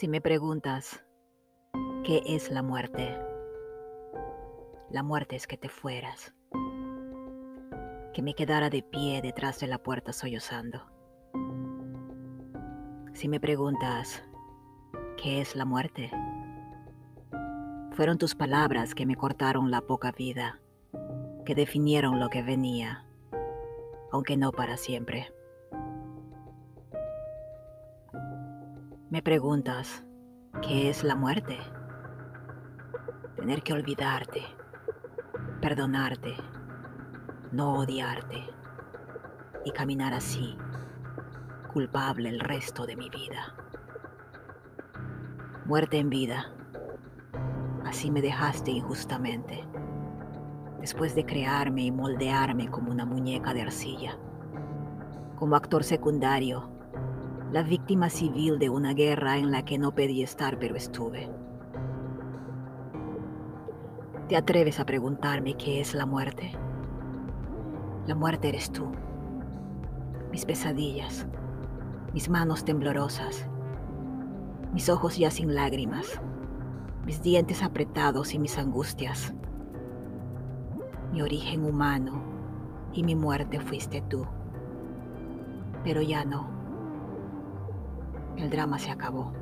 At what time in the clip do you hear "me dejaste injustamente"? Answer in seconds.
48.12-49.66